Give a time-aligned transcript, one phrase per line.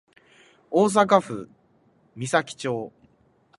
[0.71, 1.47] 大阪府
[2.15, 2.91] 岬町